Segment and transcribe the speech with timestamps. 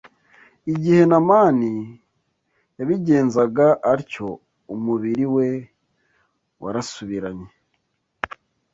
[0.73, 1.73] Igihe Namani
[2.77, 4.27] yabigenzaga atyo
[4.73, 5.47] umubiri we
[6.61, 7.49] warasubiranye